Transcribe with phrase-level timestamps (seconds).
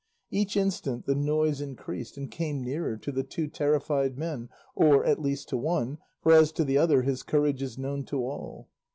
[0.31, 5.21] Each instant the noise increased and came nearer to the two terrified men, or at
[5.21, 8.67] least to one, for as to the other, his courage is known to all.